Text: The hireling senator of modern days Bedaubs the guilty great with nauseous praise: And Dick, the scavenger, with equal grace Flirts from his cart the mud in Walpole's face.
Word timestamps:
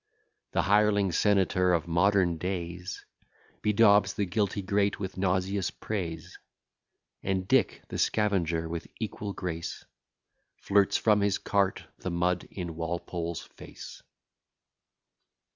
The 0.53 0.63
hireling 0.63 1.11
senator 1.11 1.73
of 1.75 1.87
modern 1.87 2.39
days 2.39 3.05
Bedaubs 3.61 4.15
the 4.15 4.25
guilty 4.25 4.63
great 4.63 4.99
with 4.99 5.15
nauseous 5.15 5.69
praise: 5.69 6.39
And 7.21 7.47
Dick, 7.47 7.83
the 7.89 7.99
scavenger, 7.99 8.67
with 8.67 8.87
equal 8.99 9.33
grace 9.33 9.85
Flirts 10.57 10.97
from 10.97 11.21
his 11.21 11.37
cart 11.37 11.83
the 11.99 12.09
mud 12.09 12.47
in 12.49 12.75
Walpole's 12.75 13.43
face. 13.43 14.01